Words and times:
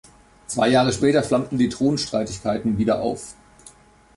Zwei 0.47 0.69
Jahre 0.69 0.91
später 0.93 1.21
flammten 1.21 1.59
die 1.59 1.69
Thronstreitigkeiten 1.69 2.79
wieder 2.79 3.03
auf. 3.03 3.35